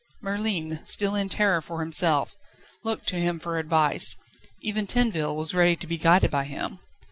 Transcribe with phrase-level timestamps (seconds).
[0.19, 2.35] Merlin, still in terror for himself,
[2.83, 4.15] looked to him for advice;
[4.59, 6.79] even Tinville was ready to be guided by him.